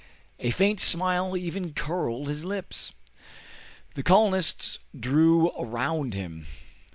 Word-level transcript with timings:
A 0.39 0.49
faint 0.49 0.79
smile 0.79 1.37
even 1.37 1.75
curled 1.75 2.27
his 2.27 2.43
lips. 2.43 2.91
The 3.93 4.01
colonists 4.01 4.79
drew 4.99 5.51
around 5.51 6.15
him. 6.15 6.47